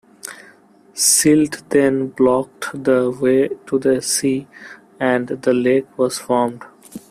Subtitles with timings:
[0.95, 4.47] Silt then blocked the way to the sea
[4.99, 6.63] and the lake was formed.